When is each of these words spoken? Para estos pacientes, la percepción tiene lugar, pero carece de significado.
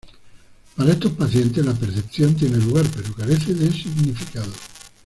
Para 0.75 0.93
estos 0.93 1.11
pacientes, 1.11 1.63
la 1.63 1.75
percepción 1.75 2.33
tiene 2.35 2.57
lugar, 2.57 2.87
pero 2.95 3.13
carece 3.13 3.53
de 3.53 3.71
significado. 3.71 4.51